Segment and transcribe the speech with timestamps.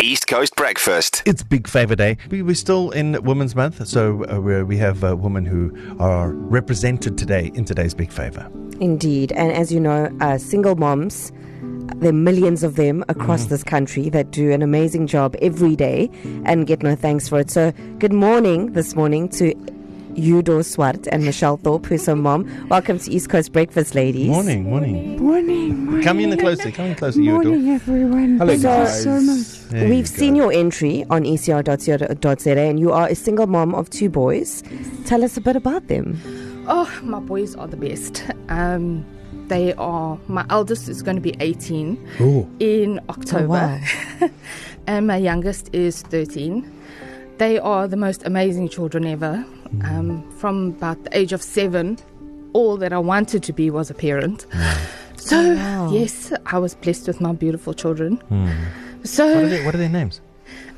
[0.00, 1.24] East Coast Breakfast.
[1.26, 2.18] It's Big Favor Day.
[2.30, 7.18] We- We're still in Women's Month, so uh, we're, have uh, women who are represented
[7.18, 8.48] today in today's Big Favor.
[8.78, 9.32] Indeed.
[9.32, 11.32] And as you know, uh, single moms,
[11.96, 13.48] there are millions of them across Mm.
[13.48, 16.08] this country that do an amazing job every day
[16.44, 17.50] and get no thanks for it.
[17.50, 19.52] So, good morning this morning to
[20.18, 22.68] Udo Swart and Michelle Thorpe, who's her mom.
[22.68, 24.28] Welcome to East Coast Breakfast, ladies.
[24.28, 25.22] Morning, morning.
[25.22, 26.02] Morning, morning.
[26.02, 28.38] Come in closer, come in closer, you Morning, everyone.
[28.38, 29.06] Hello, Thank guys.
[29.06, 29.70] you so much.
[29.70, 34.08] There We've seen your entry on ecr.co.za and you are a single mom of two
[34.10, 34.62] boys.
[35.06, 36.20] Tell us a bit about them.
[36.68, 38.24] Oh, my boys are the best.
[38.48, 39.06] Um,
[39.46, 42.50] they are, my eldest is going to be 18 Ooh.
[42.58, 43.80] in October, wow.
[44.86, 46.74] and my youngest is 13.
[47.38, 49.44] They are the most amazing children ever.
[49.84, 51.98] Um, from about the age of seven,
[52.52, 54.46] all that I wanted to be was a parent.
[55.16, 55.90] So, Wow.
[55.92, 58.16] yes, I was blessed with my beautiful children.
[58.28, 58.46] Hmm.
[58.46, 60.20] What, are So, they, what are their names?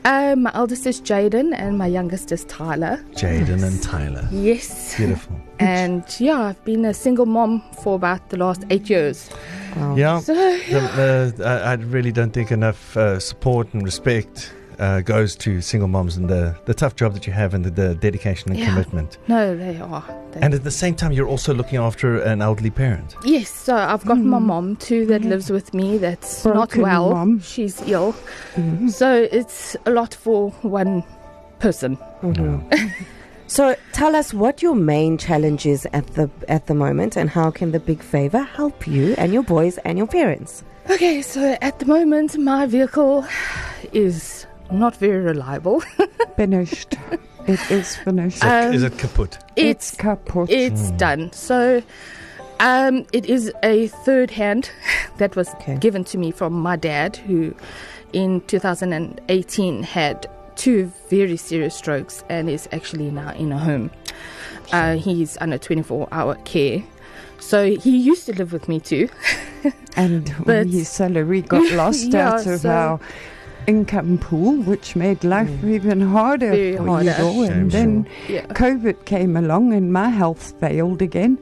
[0.05, 2.99] uh, my eldest is Jaden, and my youngest is Tyler.
[3.15, 4.29] Jaden and Tyler.
[4.33, 4.97] Yes.
[4.97, 5.37] Beautiful.
[5.61, 9.31] And yeah, I've been a single mom for about the last eight years.
[9.77, 9.95] Wow.
[9.97, 15.01] Yeah, So, the, the, I, I really don't think enough uh, support and respect uh,
[15.03, 17.95] goes to single moms and the, the tough job that you have and the, the
[17.95, 18.69] dedication and Yeah.
[18.71, 19.19] commitment.
[19.29, 20.03] no, they are.
[20.33, 23.15] They And at the same time, you're also looking after an elderly parent.
[23.25, 24.43] Yes, so I've got my Mm.
[24.47, 25.31] mom too that Yeah.
[25.31, 27.11] lives with me that's Broken not well.
[27.11, 27.41] mom.
[27.41, 28.15] She's ill.
[28.57, 28.91] Mhm.
[28.91, 31.03] So it's a lot for one
[31.59, 31.99] person.
[32.23, 32.63] Mhm.
[33.47, 37.51] so tell us what your main challenge is at the at the moment and how
[37.51, 41.79] can the big favor help you and your boys and your parents Okay, so at
[41.81, 43.25] the moment my vehicle
[43.93, 44.40] is
[44.73, 45.81] not very reliable.
[46.37, 46.95] Finished.
[47.47, 48.45] It is finished.
[48.45, 49.39] Um, Is it kaput?
[49.57, 50.51] it's it's kaput.
[50.51, 50.99] it's Mm.
[50.99, 51.33] done.
[51.33, 51.83] So
[52.61, 54.71] um, it is a third hand
[55.19, 55.77] that was Okay.
[55.79, 57.55] given to me from my dad, who
[58.13, 60.27] in 2018 had
[60.57, 63.91] two very serious strokes and is actually now in a home.
[64.73, 66.83] Uh, he's under 24 hour care.
[67.39, 69.09] So he used to live with me too.
[69.97, 73.01] and but- his salary got lost Yeah, out of so- our
[73.67, 75.71] income pool, which made life Mm.
[75.75, 77.15] even harder Very for harder.
[77.19, 77.25] you.
[77.25, 77.47] all.
[77.47, 78.47] Shame, And then Yeah.
[78.47, 81.39] COVID came along and my health failed again,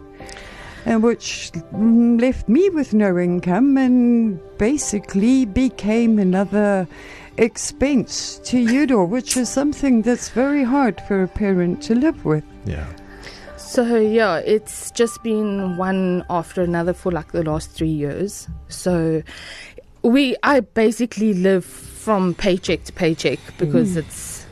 [0.87, 6.87] and which mm, left me with no income and basically became another
[7.37, 12.45] expense to Udor, which is something that's very hard for a parent to live with.
[12.67, 12.84] Yeah.
[13.57, 18.49] So yeah, it's just been one after another for like the last three years.
[18.69, 19.23] So
[20.03, 21.65] we, I basically live
[22.09, 23.99] from paycheck to paycheck because mm.
[23.99, 24.47] it's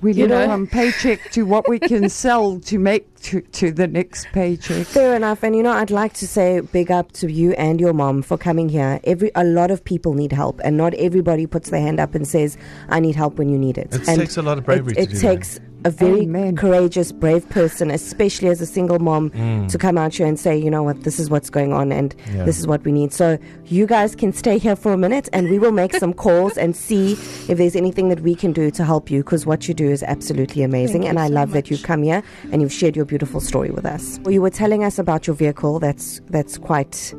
[0.00, 0.54] We You live know.
[0.54, 4.86] on paycheck to what we can sell to make to, to the next paycheck.
[4.86, 5.42] fair enough.
[5.42, 8.38] And you know i'd like to say big up to you and your mom for
[8.38, 9.00] coming here.
[9.04, 12.26] Every a lot of people need help and not everybody puts their hand up and
[12.26, 12.56] says
[12.88, 13.94] i need help when you need it.
[13.94, 16.56] It and takes a lot of bravery it, it to do takes a very Amen.
[16.56, 19.30] courageous brave person especially as a single mom.
[19.30, 19.68] Mm.
[19.70, 22.14] to come out here and say you know what this is what's going on and
[22.34, 22.44] Yeah.
[22.44, 23.12] this is what we need.
[23.12, 26.56] So you guys can stay here for a minute and we will make some calls
[26.56, 27.12] and see
[27.48, 30.02] if there's anything that we can do to help you because what you do is
[30.02, 32.22] absolutely amazing Thank and I so love that you've come here
[32.52, 34.18] and you've shared your beautiful story with us.
[34.22, 37.14] Well, you were telling us about your vehicle that's that's quite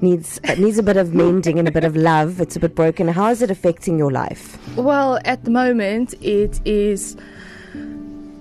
[0.00, 2.40] needs uh, needs a bit of mending and a bit of love.
[2.40, 3.08] It's a bit broken.
[3.08, 4.56] How is it affecting your life?
[4.76, 7.16] well at the moment it is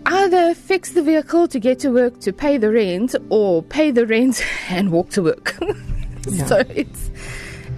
[0.08, 4.06] either fix the vehicle to get to work to pay the rent or pay the
[4.06, 5.56] rent and walk to work.
[6.30, 6.46] Yeah.
[6.46, 7.10] So it's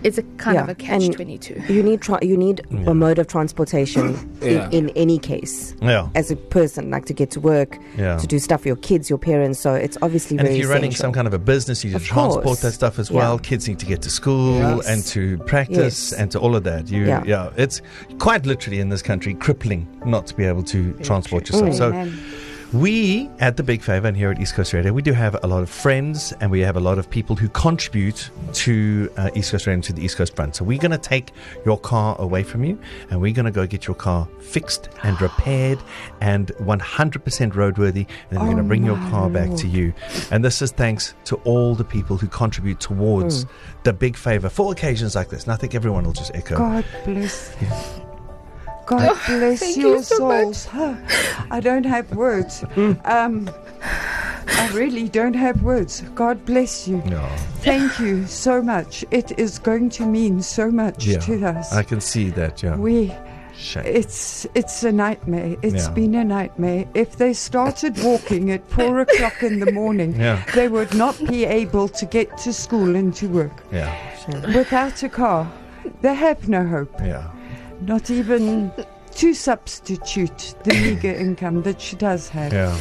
[0.04, 1.62] it's a kind Yeah, of a catch and- twenty two.
[1.68, 2.92] You need tra- you need Yeah.
[2.92, 4.70] a mode of transportation Yeah.
[4.72, 6.08] in, in any case Yeah.
[6.16, 8.18] as a person like to get to work Yeah.
[8.18, 9.60] to do stuff for your kids, your parents.
[9.60, 11.98] So it's obviously And very if you're running some kind of a business, you need
[11.98, 12.62] Of to transport course.
[12.62, 13.18] that stuff as Yeah.
[13.18, 13.40] well.
[13.40, 14.88] Kids need to get to school Yes.
[14.88, 16.14] and to practice Yes.
[16.20, 16.90] and to all of that.
[16.90, 17.24] You, Yeah.
[17.26, 17.50] yeah.
[17.58, 17.82] it's
[18.20, 21.72] quite literally in this country crippling not to be able to transport yourself.
[21.72, 21.78] Mm.
[21.78, 22.20] So Amen.
[22.72, 25.48] We at the Big Favor and here at East Coast Radio, we do have a
[25.48, 29.52] lot of friends and we have a lot of people who contribute to uh, East
[29.52, 30.56] Coast Radio and to the East Coast Front.
[30.56, 31.32] So we're going to take
[31.66, 35.20] your car away from you and we're going to go get your car fixed and
[35.22, 35.80] repaired
[36.22, 38.06] and 100% roadworthy.
[38.30, 39.60] And then we're going to Oh bring your car back Lord.
[39.62, 39.92] to you.
[40.30, 43.50] And this is thanks to all the people who contribute towards Mm.
[43.84, 45.44] the Big Favor for occasions like this.
[45.44, 46.58] And I think everyone will just echo.
[46.58, 47.56] God bless.
[48.90, 50.66] God bless thank your you so souls.
[50.66, 50.96] Huh.
[51.52, 52.64] I don't have words.
[53.06, 53.50] Um,
[53.82, 56.02] I really don't have words.
[56.16, 56.98] God bless you.
[57.06, 57.28] No,
[57.62, 59.06] Thank you so much.
[59.12, 61.20] It is going to mean so much Yeah.
[61.20, 61.72] to us.
[61.74, 62.64] I can see that.
[62.64, 63.14] Yeah, we
[63.58, 63.84] shame.
[63.86, 65.56] it's it's a nightmare.
[65.62, 65.94] It's Yeah.
[65.94, 66.86] been a nightmare.
[66.94, 71.46] If they started walking at four o'clock in the morning, Yeah, they would not be
[71.46, 73.94] able to get to school and to work yeah,
[74.56, 75.48] without a car.
[76.02, 76.94] They have no hope.
[77.02, 77.24] yeah.
[77.82, 78.72] Not even
[79.16, 82.54] to substitute the meager income that she does have.
[82.54, 82.78] Yeah.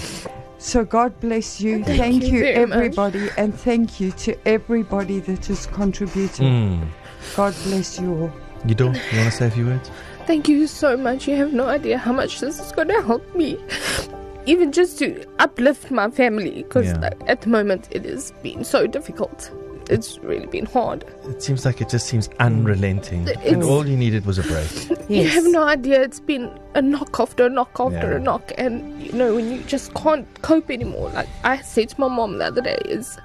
[0.58, 1.84] So God bless you.
[1.84, 2.76] Thank Thank, you you, very much.
[2.78, 6.40] everybody, and thank you to everybody that has contributed.
[6.46, 6.88] Mm.
[7.36, 8.32] God bless you all.
[8.66, 8.84] You do?
[8.86, 9.90] You want to say a few words?
[10.26, 11.28] Thank you so much.
[11.28, 13.56] You have no idea how much this is going to help me.
[14.46, 17.10] Even just to uplift my family, because Yeah.
[17.26, 19.50] at the moment it has been so difficult.
[19.88, 21.04] It's really been hard.
[21.24, 23.28] It seems like it just seems unrelenting.
[23.42, 24.68] and all you needed was a break.
[25.08, 26.02] You have no idea.
[26.02, 28.16] It's been a knock after a knock after Yeah.
[28.16, 31.08] a knock, and you know when you just can't cope anymore.
[31.10, 33.16] Like I said to my mom the other day, is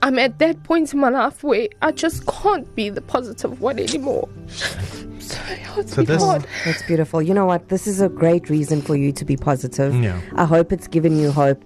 [0.00, 3.78] I'm at that point in my life where I just can't be the positive one
[3.78, 4.28] anymore.
[5.20, 6.46] So yeah, it's So this- hard.
[6.64, 7.20] That's beautiful.
[7.20, 7.68] You know what?
[7.68, 9.94] This is a great reason for you to be positive.
[10.02, 10.18] Yeah.
[10.36, 11.62] I hope it's given you hope,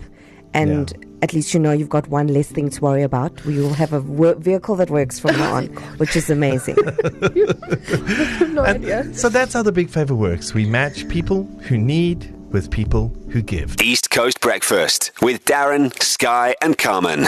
[0.52, 0.92] and
[1.22, 3.44] at least you know you've got one less thing to worry about.
[3.44, 5.66] We will have a wo- vehicle that works from now on,
[5.98, 6.76] which is amazing.
[8.52, 9.14] no And idea.
[9.14, 10.52] so that's how the big favor works.
[10.54, 13.76] We match people who need with people who give.
[13.80, 17.26] East Coast Breakfast with Darren, Sky, and Carmen.